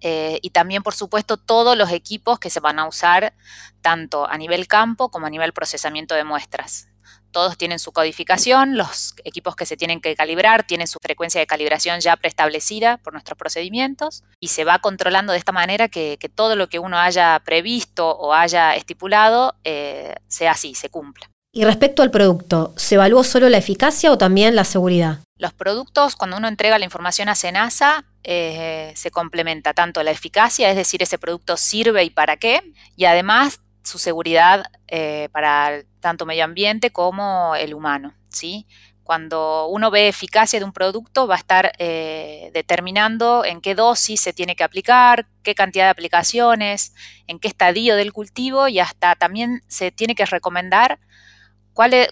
eh, 0.00 0.38
y 0.42 0.50
también, 0.50 0.82
por 0.82 0.94
supuesto, 0.94 1.36
todos 1.36 1.76
los 1.76 1.90
equipos 1.92 2.38
que 2.38 2.50
se 2.50 2.60
van 2.60 2.78
a 2.78 2.88
usar 2.88 3.34
tanto 3.80 4.28
a 4.28 4.36
nivel 4.38 4.66
campo 4.66 5.10
como 5.10 5.26
a 5.26 5.30
nivel 5.30 5.52
procesamiento 5.52 6.14
de 6.14 6.24
muestras 6.24 6.89
todos 7.30 7.56
tienen 7.56 7.78
su 7.78 7.92
codificación, 7.92 8.76
los 8.76 9.14
equipos 9.24 9.56
que 9.56 9.66
se 9.66 9.76
tienen 9.76 10.00
que 10.00 10.14
calibrar 10.14 10.66
tienen 10.66 10.86
su 10.86 10.98
frecuencia 11.00 11.40
de 11.40 11.46
calibración 11.46 12.00
ya 12.00 12.16
preestablecida 12.16 12.98
por 12.98 13.12
nuestros 13.12 13.38
procedimientos 13.38 14.22
y 14.40 14.48
se 14.48 14.64
va 14.64 14.78
controlando 14.78 15.32
de 15.32 15.38
esta 15.38 15.52
manera 15.52 15.88
que, 15.88 16.18
todo 16.34 16.56
lo 16.56 16.68
que 16.68 16.78
uno 16.78 16.98
haya 16.98 17.40
previsto 17.44 18.08
o 18.10 18.32
haya 18.32 18.74
estipulado 18.74 19.54
eh, 19.64 20.14
sea 20.28 20.52
así, 20.52 20.74
se 20.74 20.88
cumpla. 20.88 21.30
Y 21.52 21.64
respecto 21.64 22.02
al 22.02 22.12
producto, 22.12 22.72
¿se 22.76 22.94
evaluó 22.94 23.24
solo 23.24 23.48
la 23.48 23.58
eficacia 23.58 24.12
o 24.12 24.18
también 24.18 24.54
la 24.54 24.64
seguridad? 24.64 25.18
Los 25.36 25.52
productos, 25.52 26.14
cuando 26.14 26.36
uno 26.36 26.46
entrega 26.46 26.78
la 26.78 26.84
información 26.84 27.28
a 27.28 27.34
SENASA, 27.34 28.04
eh, 28.22 28.92
se 28.94 29.10
complementa 29.10 29.74
tanto 29.74 30.02
la 30.02 30.12
eficacia, 30.12 30.70
es 30.70 30.76
decir, 30.76 31.02
ese 31.02 31.18
producto 31.18 31.56
sirve 31.56 32.04
y 32.04 32.10
para 32.10 32.36
qué, 32.36 32.62
y 32.94 33.06
además 33.06 33.60
su 33.82 33.98
seguridad 33.98 34.64
eh, 34.88 35.28
para 35.32 35.82
tanto 36.00 36.26
medio 36.26 36.44
ambiente 36.44 36.90
como 36.90 37.54
el 37.56 37.74
humano. 37.74 38.14
¿sí? 38.28 38.66
Cuando 39.02 39.66
uno 39.66 39.90
ve 39.90 40.08
eficacia 40.08 40.58
de 40.58 40.64
un 40.64 40.72
producto, 40.72 41.26
va 41.26 41.34
a 41.34 41.38
estar 41.38 41.72
eh, 41.78 42.50
determinando 42.54 43.44
en 43.44 43.60
qué 43.60 43.74
dosis 43.74 44.20
se 44.20 44.32
tiene 44.32 44.54
que 44.54 44.64
aplicar, 44.64 45.26
qué 45.42 45.54
cantidad 45.54 45.86
de 45.86 45.90
aplicaciones, 45.90 46.94
en 47.26 47.38
qué 47.38 47.48
estadio 47.48 47.96
del 47.96 48.12
cultivo 48.12 48.68
y 48.68 48.78
hasta 48.78 49.16
también 49.16 49.62
se 49.66 49.90
tiene 49.90 50.14
que 50.14 50.26
recomendar 50.26 51.00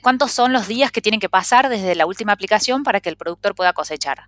cuántos 0.03 0.33
son 0.33 0.53
los 0.53 0.67
días 0.67 0.91
que 0.91 1.03
tienen 1.03 1.21
que 1.21 1.29
pasar 1.29 1.69
desde 1.69 1.95
la 1.95 2.07
última 2.07 2.33
aplicación 2.33 2.85
para 2.85 3.01
que 3.01 3.09
el 3.09 3.17
productor 3.17 3.55
pueda 3.55 3.73
cosechar. 3.73 4.25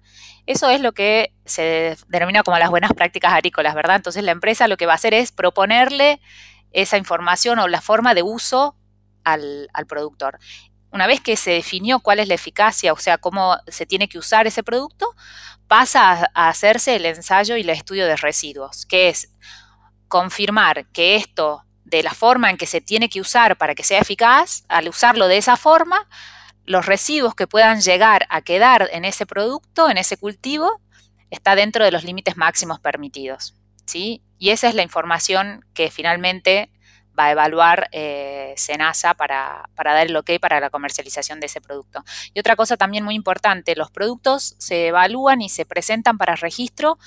Eso 0.47 0.69
es 0.69 0.81
lo 0.81 0.93
que 0.93 1.33
se 1.45 1.97
denomina 2.09 2.43
como 2.43 2.59
las 2.59 2.71
buenas 2.71 2.93
prácticas 2.93 3.33
agrícolas, 3.33 3.75
¿verdad? 3.75 3.97
Entonces 3.97 4.23
la 4.23 4.33
empresa 4.33 4.69
lo 4.69 4.77
que 4.77 4.87
va 4.87 4.93
a 4.93 4.97
hacer 4.97 5.15
es 5.15 5.33
proponerle 5.33 6.21
esa 6.73 6.97
información 6.97 7.59
o 7.59 7.69
la 7.69 7.81
forma 7.81 8.15
de 8.15 8.23
uso 8.23 8.77
al, 9.25 9.69
productor. 9.89 10.39
Una 10.91 11.07
vez 11.07 11.21
que 11.21 11.37
se 11.37 11.53
definió 11.53 12.01
cuál 12.01 12.19
es 12.19 12.29
la 12.29 12.35
eficacia, 12.35 12.93
o 12.93 12.97
sea, 12.97 13.19
cómo 13.19 13.57
se 13.69 13.87
tiene 13.87 14.09
que 14.09 14.19
usar 14.19 14.47
ese 14.47 14.63
producto, 14.63 15.15
pasa 15.69 16.31
a, 16.35 16.49
hacerse 16.49 16.97
el 16.97 17.07
ensayo 17.07 17.57
y 17.57 17.61
el 17.61 17.71
estudio 17.71 18.07
de 18.07 18.17
residuos, 18.17 18.87
que 18.87 19.09
es 19.09 19.33
confirmar 20.09 20.87
que 20.91 21.17
esto, 21.17 21.65
de 21.85 22.03
la 22.03 22.13
forma 22.13 22.51
en 22.51 22.57
que 22.57 22.67
se 22.67 22.81
tiene 22.81 23.09
que 23.09 23.21
usar 23.21 23.57
para 23.57 23.75
que 23.75 23.85
sea 23.85 24.01
eficaz, 24.01 24.65
al 24.69 24.89
usarlo 24.89 25.29
de 25.29 25.39
esa 25.39 25.57
forma, 25.57 26.09
los 26.65 26.87
residuos 26.87 27.35
que 27.35 27.47
puedan 27.47 27.81
llegar 27.81 28.27
a 28.31 28.43
quedar 28.43 28.89
en 28.93 29.05
ese 29.05 29.27
producto, 29.27 29.89
en 29.89 29.99
ese 29.99 30.17
cultivo, 30.17 30.81
está 31.31 31.55
dentro 31.55 31.85
de 31.85 31.93
los 31.93 32.05
límites 32.05 32.37
máximos 32.37 32.81
permitidos. 32.81 33.55
¿sí? 33.87 34.23
Y 34.41 34.51
esa 34.51 34.69
es 34.69 34.75
la 34.75 34.83
información 34.83 35.67
que 35.75 35.91
finalmente 35.91 36.73
va 37.17 37.27
a 37.27 37.31
evaluar 37.33 37.91
eh, 37.93 38.55
Senasa 38.57 39.13
para, 39.13 39.69
dar 39.77 40.07
el 40.07 40.17
ok 40.17 40.31
para 40.41 40.61
la 40.61 40.71
comercialización 40.71 41.41
de 41.41 41.47
ese 41.47 41.61
producto. 41.61 42.03
Y 42.33 42.41
otra 42.41 42.57
cosa 42.57 42.79
también 42.79 43.05
muy 43.05 43.15
importante, 43.15 43.77
los 43.77 43.91
productos 43.91 44.55
se 44.59 44.87
evalúan 44.87 45.43
y 45.43 45.51
se 45.51 45.67
presentan 45.67 46.17
para 46.17 46.37
registro 46.37 46.99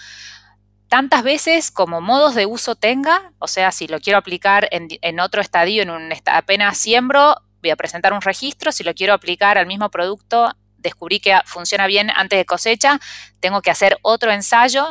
tantas 0.89 1.23
veces 1.23 1.71
como 1.71 2.01
modos 2.01 2.35
de 2.35 2.45
uso 2.45 2.75
tenga, 2.75 3.33
o 3.39 3.47
sea, 3.47 3.71
si 3.71 3.87
lo 3.87 3.99
quiero 3.99 4.19
aplicar 4.19 4.69
en, 4.69 5.19
otro 5.19 5.41
estadio, 5.41 5.81
en 5.81 5.89
un 5.89 6.13
apenas 6.27 6.77
siembro, 6.77 7.37
voy 7.63 7.71
a 7.71 7.75
presentar 7.75 8.13
un 8.13 8.21
registro, 8.21 8.71
si 8.71 8.83
lo 8.83 8.93
quiero 8.93 9.15
aplicar 9.15 9.57
al 9.57 9.65
mismo 9.65 9.89
producto, 9.89 10.55
descubrí 10.83 11.19
que 11.19 11.39
funciona 11.45 11.87
bien 11.87 12.11
antes 12.15 12.37
de 12.37 12.45
cosecha, 12.45 12.99
tengo 13.39 13.61
que 13.61 13.71
hacer 13.71 13.97
otro 14.03 14.31
ensayo 14.31 14.87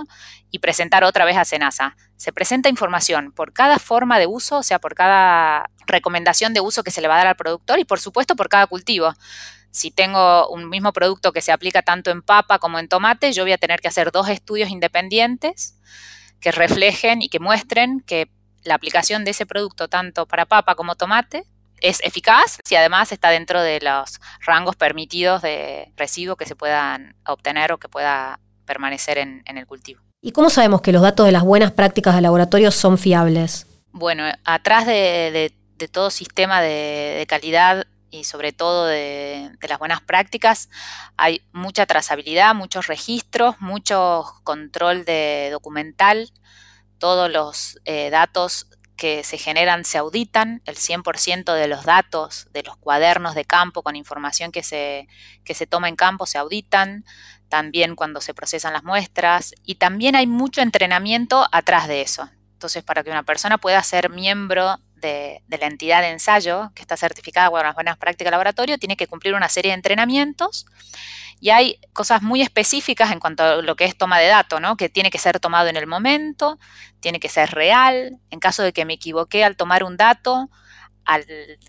y 0.50 0.58
presentar 0.58 1.04
otra 1.04 1.24
vez 1.24 1.36
a 1.36 1.44
Senasa. 1.44 1.96
Se 2.16 2.32
presenta 2.32 2.68
información 2.68 3.32
por 3.32 3.52
cada 3.52 3.78
forma 3.78 4.18
de 4.18 4.26
uso, 4.26 4.58
o 4.58 4.62
sea, 4.62 4.80
por 4.80 4.94
cada 4.94 5.70
recomendación 5.86 6.54
de 6.54 6.60
uso 6.60 6.82
que 6.82 6.90
se 6.90 7.00
le 7.00 7.08
va 7.08 7.14
a 7.14 7.18
dar 7.18 7.26
al 7.28 7.36
productor 7.36 7.78
y 7.78 7.84
por 7.84 8.00
supuesto 8.00 8.34
por 8.34 8.48
cada 8.48 8.66
cultivo. 8.66 9.14
Si 9.70 9.90
tengo 9.90 10.48
un 10.48 10.68
mismo 10.68 10.92
producto 10.92 11.32
que 11.32 11.40
se 11.40 11.52
aplica 11.52 11.82
tanto 11.82 12.10
en 12.10 12.22
papa 12.22 12.58
como 12.58 12.78
en 12.78 12.88
tomate, 12.88 13.32
yo 13.32 13.44
voy 13.44 13.52
a 13.52 13.58
tener 13.58 13.80
que 13.80 13.88
hacer 13.88 14.12
dos 14.12 14.28
estudios 14.28 14.70
independientes 14.70 15.78
que 16.40 16.52
reflejen 16.52 17.22
y 17.22 17.28
que 17.28 17.40
muestren 17.40 18.00
que 18.00 18.30
la 18.64 18.74
aplicación 18.74 19.24
de 19.24 19.30
ese 19.30 19.46
producto 19.46 19.88
tanto 19.88 20.26
para 20.26 20.46
papa 20.46 20.74
como 20.74 20.94
tomate 20.94 21.44
es 21.82 22.00
eficaz 22.02 22.58
y 22.70 22.74
además 22.76 23.12
está 23.12 23.30
dentro 23.30 23.60
de 23.60 23.80
los 23.80 24.20
rangos 24.40 24.76
permitidos 24.76 25.42
de 25.42 25.92
residuo 25.96 26.36
que 26.36 26.46
se 26.46 26.56
puedan 26.56 27.16
obtener 27.26 27.72
o 27.72 27.78
que 27.78 27.88
pueda 27.88 28.40
permanecer 28.64 29.18
en 29.18 29.42
el 29.46 29.66
cultivo. 29.66 30.00
¿Y 30.24 30.30
cómo 30.30 30.50
sabemos 30.50 30.82
que 30.82 30.92
los 30.92 31.02
datos 31.02 31.26
de 31.26 31.32
las 31.32 31.42
buenas 31.42 31.72
prácticas 31.72 32.14
de 32.14 32.20
laboratorio 32.20 32.70
son 32.70 32.96
fiables? 32.96 33.66
Bueno, 33.90 34.24
atrás 34.44 34.86
de, 34.86 35.52
todo 35.90 36.10
sistema 36.10 36.62
de, 36.62 37.26
calidad 37.28 37.88
y 38.08 38.22
sobre 38.22 38.52
todo 38.52 38.86
de, 38.86 39.50
las 39.68 39.80
buenas 39.80 40.00
prácticas 40.00 40.70
hay 41.16 41.42
mucha 41.52 41.86
trazabilidad, 41.86 42.54
muchos 42.54 42.86
registros, 42.86 43.56
mucho 43.60 44.24
control 44.44 45.04
de 45.04 45.48
documental, 45.50 46.30
todos 46.98 47.28
los 47.28 47.80
eh, 47.84 48.10
datos 48.10 48.68
que 48.96 49.24
se 49.24 49.38
generan 49.38 49.84
se 49.84 49.98
auditan, 49.98 50.62
el 50.64 50.76
100% 50.76 51.54
de 51.54 51.66
los 51.66 51.84
datos 51.84 52.46
de 52.52 52.62
los 52.62 52.76
cuadernos 52.76 53.34
de 53.34 53.44
campo 53.44 53.82
con 53.82 53.96
información 53.96 54.52
que 54.52 54.62
se, 54.62 55.08
que 55.44 55.54
se 55.54 55.66
toma 55.66 55.88
en 55.88 55.96
campo 55.96 56.26
se 56.26 56.38
auditan, 56.38 57.04
también 57.48 57.96
cuando 57.96 58.20
se 58.20 58.32
procesan 58.32 58.72
las 58.72 58.84
muestras 58.84 59.54
y 59.64 59.74
también 59.74 60.16
hay 60.16 60.26
mucho 60.26 60.62
entrenamiento 60.62 61.46
atrás 61.52 61.88
de 61.88 62.00
eso. 62.00 62.30
Entonces, 62.54 62.82
para 62.84 63.02
que 63.02 63.10
una 63.10 63.24
persona 63.24 63.58
pueda 63.58 63.82
ser 63.82 64.08
miembro 64.08 64.78
de, 64.94 65.42
la 65.48 65.66
entidad 65.66 66.00
de 66.00 66.10
ensayo 66.10 66.70
que 66.74 66.82
está 66.82 66.96
certificada 66.96 67.50
con 67.50 67.62
las 67.62 67.74
buenas 67.74 67.98
prácticas 67.98 68.28
de 68.28 68.30
laboratorio, 68.30 68.78
tiene 68.78 68.96
que 68.96 69.06
cumplir 69.06 69.34
una 69.34 69.48
serie 69.48 69.72
de 69.72 69.74
entrenamientos 69.74 70.64
y 71.42 71.50
hay 71.50 71.80
cosas 71.92 72.22
muy 72.22 72.40
específicas 72.40 73.10
en 73.10 73.18
cuanto 73.18 73.42
a 73.42 73.56
lo 73.62 73.74
que 73.74 73.84
es 73.84 73.98
toma 73.98 74.20
de 74.20 74.28
datos, 74.28 74.60
¿no? 74.60 74.76
que 74.76 74.88
tiene 74.88 75.10
que 75.10 75.18
ser 75.18 75.40
tomado 75.40 75.68
en 75.68 75.76
el 75.76 75.88
momento, 75.88 76.56
tiene 77.00 77.18
que 77.18 77.28
ser 77.28 77.50
real. 77.50 78.20
En 78.30 78.38
caso 78.38 78.62
de 78.62 78.72
que 78.72 78.84
me 78.84 78.94
equivoqué 78.94 79.42
al 79.42 79.56
tomar 79.56 79.82
un 79.82 79.96
dato, 79.96 80.50
al 81.04 81.26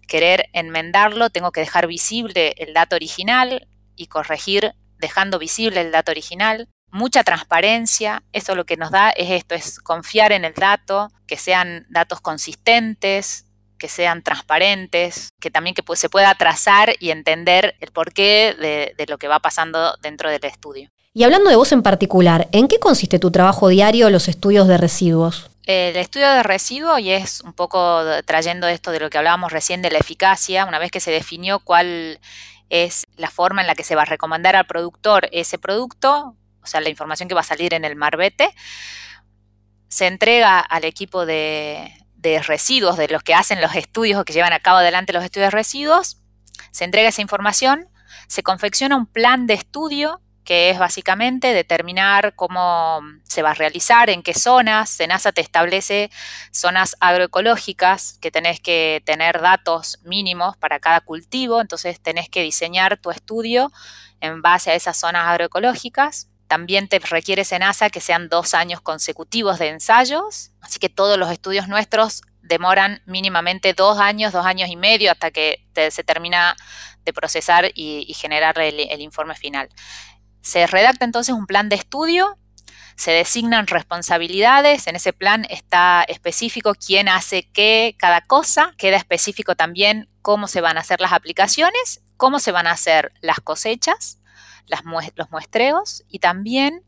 querer 0.08 0.48
enmendarlo, 0.54 1.32
tengo 1.32 1.52
que 1.52 1.62
dejar 1.62 1.88
visible 1.88 2.54
el 2.58 2.76
dato 2.76 2.96
original 2.96 3.68
y 3.96 4.06
corregir 4.06 4.76
dejando 5.00 5.40
visible 5.40 5.82
el 5.82 5.92
dato 5.92 6.12
original. 6.12 6.70
Mucha 6.92 7.24
transparencia, 7.24 8.22
eso 8.32 8.54
lo 8.54 8.68
que 8.68 8.78
nos 8.78 8.92
da 8.92 9.10
es 9.10 9.32
esto, 9.32 9.56
es 9.56 9.80
confiar 9.80 10.34
en 10.34 10.46
el 10.46 10.54
dato, 10.54 11.08
que 11.26 11.38
sean 11.38 11.88
datos 11.90 12.22
consistentes, 12.22 13.48
que 13.84 13.90
sean 13.90 14.24
transparentes, 14.24 15.34
que 15.42 15.52
también 15.52 15.76
que 15.76 15.84
se 15.98 16.08
pueda 16.08 16.34
trazar 16.36 16.94
y 17.02 17.12
entender 17.12 17.76
el 17.82 17.92
porqué 17.92 18.56
de, 18.58 18.96
de 18.98 19.06
lo 19.08 19.18
que 19.18 19.28
va 19.28 19.40
pasando 19.40 19.98
dentro 20.02 20.30
del 20.30 20.46
estudio. 20.46 20.90
Y 21.14 21.26
hablando 21.26 21.50
de 21.50 21.58
vos 21.58 21.74
en 21.74 21.84
particular, 21.84 22.48
¿en 22.54 22.70
qué 22.70 22.80
consiste 22.80 23.20
tu 23.20 23.30
trabajo 23.30 23.68
diario 23.68 24.10
los 24.10 24.30
estudios 24.30 24.70
de 24.70 24.78
residuos? 24.78 25.50
El 25.66 25.98
estudio 25.98 26.32
de 26.32 26.44
residuos, 26.44 27.02
y 27.02 27.12
es 27.12 27.42
un 27.42 27.52
poco 27.52 28.06
trayendo 28.24 28.70
esto 28.70 28.92
de 28.92 29.02
lo 29.02 29.10
que 29.10 29.18
hablábamos 29.18 29.52
recién 29.52 29.82
de 29.82 29.92
la 29.92 29.98
eficacia, 29.98 30.66
una 30.66 30.80
vez 30.80 30.90
que 30.90 31.02
se 31.02 31.12
definió 31.12 31.60
cuál 31.60 32.22
es 32.70 33.04
la 33.18 33.30
forma 33.30 33.60
en 33.60 33.68
la 33.68 33.76
que 33.76 33.84
se 33.84 33.96
va 33.96 34.04
a 34.04 34.06
recomendar 34.06 34.56
al 34.56 34.66
productor 34.66 35.28
ese 35.34 35.58
producto, 35.58 36.38
o 36.62 36.66
sea, 36.66 36.80
la 36.80 36.88
información 36.88 37.28
que 37.28 37.36
va 37.36 37.42
a 37.42 37.44
salir 37.44 37.74
en 37.74 37.84
el 37.84 37.98
marbete, 37.98 38.56
se 39.90 40.08
entrega 40.08 40.62
al 40.62 40.86
equipo 40.86 41.26
de, 41.26 41.94
de 42.24 42.42
residuos, 42.42 42.98
de 42.98 43.10
los 43.10 43.22
que 43.22 43.36
hacen 43.36 43.62
los 43.62 43.76
estudios 43.76 44.20
o 44.20 44.26
que 44.26 44.34
llevan 44.34 44.54
a 44.54 44.60
cabo 44.60 44.78
adelante 44.78 45.14
los 45.14 45.24
estudios 45.24 45.52
de 45.52 45.58
residuos, 45.58 46.18
se 46.72 46.86
entrega 46.86 47.10
esa 47.10 47.22
información, 47.22 47.88
se 48.28 48.42
confecciona 48.42 48.96
un 48.96 49.06
plan 49.06 49.46
de 49.46 49.54
estudio 49.54 50.22
que 50.44 50.70
es 50.70 50.80
básicamente 50.80 51.54
determinar 51.54 52.36
cómo 52.36 53.02
se 53.24 53.42
va 53.42 53.52
a 53.52 53.54
realizar, 53.54 54.10
en 54.10 54.24
qué 54.24 54.34
zonas. 54.34 54.90
SENASA 54.90 55.32
te 55.32 55.42
establece 55.42 56.12
zonas 56.52 56.98
agroecológicas 57.00 58.18
que 58.20 58.32
tenés 58.32 58.60
que 58.60 59.02
tener 59.06 59.42
datos 59.42 60.00
mínimos 60.04 60.58
para 60.58 60.80
cada 60.80 61.02
cultivo, 61.02 61.62
entonces 61.62 62.02
tenés 62.02 62.30
que 62.30 62.42
diseñar 62.42 62.98
tu 62.98 63.12
estudio 63.12 63.72
en 64.20 64.42
base 64.42 64.72
a 64.72 64.76
esas 64.76 64.98
zonas 64.98 65.28
agroecológicas. 65.28 66.28
También 66.48 66.88
te 66.88 67.00
requiere 67.00 67.46
SENASA 67.46 67.90
que 67.90 68.02
sean 68.02 68.30
dos 68.30 68.54
años 68.54 68.82
consecutivos 68.82 69.60
de 69.60 69.70
ensayos, 69.70 70.52
así 70.62 70.80
que 70.80 70.90
todos 70.90 71.18
los 71.18 71.32
estudios 71.32 71.68
nuestros 71.68 72.22
demoran 72.42 73.02
mínimamente 73.06 73.74
dos 73.74 74.00
años, 74.00 74.34
dos 74.34 74.46
años 74.46 74.70
y 74.70 74.76
medio 74.76 75.12
hasta 75.12 75.32
que 75.32 75.66
se 75.90 76.04
termina 76.04 76.56
de 77.06 77.14
procesar 77.14 77.72
y, 77.74 78.14
generar 78.14 78.60
el 78.60 79.02
informe 79.02 79.36
final. 79.36 79.70
Se 80.42 80.68
redacta 80.68 81.06
entonces 81.06 81.34
un 81.34 81.48
plan 81.48 81.70
de 81.70 81.76
estudio, 81.76 82.38
se 82.96 83.12
designan 83.12 83.68
responsabilidades, 83.68 84.88
en 84.88 84.96
ese 84.96 85.14
plan 85.14 85.46
está 85.50 86.04
específico 86.08 86.74
quién 86.76 87.10
hace 87.10 87.50
qué, 87.52 87.96
cada 87.98 88.22
cosa, 88.22 88.74
queda 88.78 88.98
específico 88.98 89.56
también 89.56 90.10
cómo 90.22 90.48
se 90.48 90.62
van 90.62 90.78
a 90.78 90.82
hacer 90.82 91.02
las 91.02 91.14
aplicaciones, 91.14 92.02
cómo 92.18 92.40
se 92.40 92.52
van 92.52 92.68
a 92.68 92.72
hacer 92.72 93.12
las 93.22 93.40
cosechas, 93.40 94.20
los 94.68 95.32
muestreos 95.32 96.04
y 96.08 96.20
también 96.20 96.84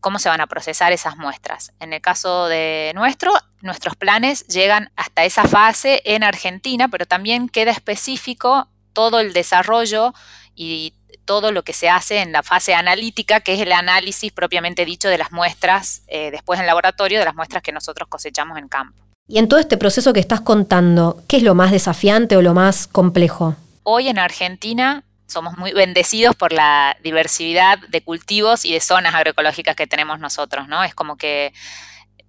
cómo 0.00 0.18
se 0.18 0.28
van 0.28 0.40
a 0.40 0.46
procesar 0.46 0.92
esas 0.92 1.16
muestras. 1.16 1.72
En 1.80 1.92
el 1.92 2.00
caso 2.00 2.46
de 2.46 2.92
nuestro, 2.94 3.32
nuestros 3.60 3.96
planes 3.96 4.46
llegan 4.46 4.90
hasta 4.96 5.24
esa 5.24 5.44
fase 5.44 6.02
en 6.04 6.22
Argentina, 6.22 6.88
pero 6.88 7.06
también 7.06 7.48
queda 7.48 7.70
específico 7.70 8.68
todo 8.92 9.20
el 9.20 9.32
desarrollo 9.32 10.14
y 10.54 10.94
todo 11.24 11.52
lo 11.52 11.62
que 11.62 11.72
se 11.72 11.90
hace 11.90 12.20
en 12.20 12.32
la 12.32 12.42
fase 12.42 12.74
analítica, 12.74 13.40
que 13.40 13.54
es 13.54 13.60
el 13.60 13.72
análisis 13.72 14.32
propiamente 14.32 14.84
dicho 14.84 15.08
de 15.08 15.18
las 15.18 15.30
muestras, 15.30 16.02
eh, 16.08 16.30
después 16.30 16.58
en 16.58 16.66
laboratorio, 16.66 17.18
de 17.18 17.24
las 17.24 17.34
muestras 17.34 17.62
que 17.62 17.70
nosotros 17.70 18.08
cosechamos 18.08 18.56
en 18.58 18.68
campo. 18.68 19.04
Y 19.26 19.38
en 19.38 19.46
todo 19.46 19.60
este 19.60 19.76
proceso 19.76 20.14
que 20.14 20.20
estás 20.20 20.40
contando, 20.40 21.22
¿qué 21.28 21.36
es 21.36 21.42
lo 21.42 21.54
más 21.54 21.70
desafiante 21.70 22.36
o 22.36 22.42
lo 22.42 22.54
más 22.54 22.86
complejo? 22.86 23.56
Hoy 23.82 24.08
en 24.08 24.18
Argentina 24.18 25.04
somos 25.28 25.56
muy 25.56 25.72
bendecidos 25.72 26.34
por 26.34 26.52
la 26.52 26.96
diversidad 27.02 27.78
de 27.78 28.02
cultivos 28.02 28.64
y 28.64 28.72
de 28.72 28.80
zonas 28.80 29.14
agroecológicas 29.14 29.76
que 29.76 29.86
tenemos 29.86 30.18
nosotros, 30.18 30.66
¿no? 30.68 30.82
Es 30.82 30.94
como 30.94 31.16
que 31.16 31.52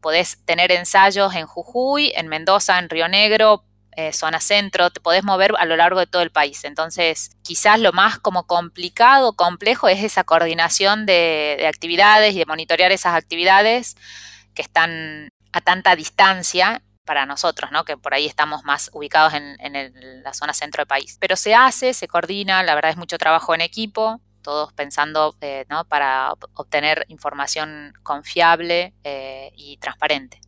podés 0.02 0.38
tener 0.46 0.72
ensayos 0.72 1.34
en 1.36 1.46
Jujuy, 1.46 2.12
en 2.16 2.28
Mendoza, 2.28 2.78
en 2.78 2.90
Río 2.90 3.08
Negro, 3.08 3.64
eh, 3.96 4.14
zona 4.14 4.40
centro, 4.40 4.92
te 4.92 5.00
podés 5.00 5.24
mover 5.24 5.54
a 5.58 5.66
lo 5.66 5.76
largo 5.76 6.00
de 6.00 6.08
todo 6.08 6.22
el 6.22 6.32
país. 6.32 6.64
Entonces, 6.64 7.32
quizás 7.42 7.80
lo 7.80 7.92
más 7.92 8.20
como 8.20 8.46
complicado, 8.48 9.34
complejo, 9.34 9.90
es 9.90 10.04
esa 10.04 10.24
coordinación 10.24 11.06
de, 11.06 11.66
actividades 11.68 12.36
y 12.36 12.40
de 12.40 12.46
monitorear 12.46 12.92
esas 12.92 13.16
actividades 13.16 13.98
que 14.54 14.62
están 14.62 15.30
a 15.52 15.62
tanta 15.62 15.96
distancia 15.96 16.82
para 17.10 17.26
nosotros, 17.26 17.72
¿no? 17.72 17.86
que 17.86 17.98
por 17.98 18.14
ahí 18.14 18.28
estamos 18.28 18.64
más 18.66 18.92
ubicados 18.94 19.34
en, 19.34 19.58
la 20.24 20.32
zona 20.32 20.54
centro 20.54 20.82
del 20.82 20.88
país. 20.88 21.18
Pero 21.20 21.36
se 21.36 21.56
hace, 21.56 21.96
se 21.96 22.08
coordina, 22.08 22.62
la 22.62 22.76
verdad 22.76 22.92
es 22.92 22.98
mucho 22.98 23.18
trabajo 23.18 23.56
en 23.56 23.62
equipo, 23.62 24.22
todos 24.44 24.74
pensando 24.74 25.36
eh, 25.42 25.66
¿no? 25.72 25.86
para 25.86 26.36
obtener 26.54 27.06
información 27.08 27.94
confiable 28.04 28.94
eh, 29.04 29.52
y 29.56 29.78
transparente. 29.78 30.40